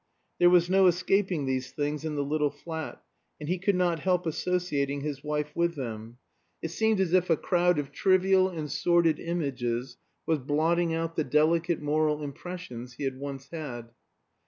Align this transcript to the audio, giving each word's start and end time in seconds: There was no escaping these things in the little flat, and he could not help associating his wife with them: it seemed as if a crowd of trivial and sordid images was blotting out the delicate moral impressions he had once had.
There 0.39 0.49
was 0.49 0.67
no 0.67 0.87
escaping 0.87 1.45
these 1.45 1.69
things 1.69 2.03
in 2.03 2.15
the 2.15 2.23
little 2.23 2.49
flat, 2.49 3.03
and 3.39 3.47
he 3.47 3.59
could 3.59 3.75
not 3.75 3.99
help 3.99 4.25
associating 4.25 5.01
his 5.01 5.23
wife 5.23 5.55
with 5.55 5.75
them: 5.75 6.17
it 6.59 6.69
seemed 6.69 6.99
as 6.99 7.13
if 7.13 7.29
a 7.29 7.37
crowd 7.37 7.77
of 7.77 7.91
trivial 7.91 8.49
and 8.49 8.71
sordid 8.71 9.19
images 9.19 9.97
was 10.25 10.39
blotting 10.39 10.91
out 10.95 11.15
the 11.17 11.23
delicate 11.23 11.81
moral 11.83 12.23
impressions 12.23 12.93
he 12.93 13.03
had 13.03 13.19
once 13.19 13.49
had. 13.49 13.91